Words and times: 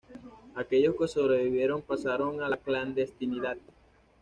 Aquellos 0.55 0.95
que 0.97 1.07
sobrevivieron 1.07 1.83
pasaron 1.83 2.41
a 2.41 2.49
la 2.49 2.57
clandestinidad. 2.57 3.57